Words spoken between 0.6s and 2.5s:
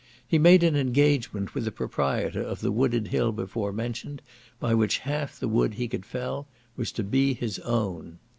an engagement with the proprietor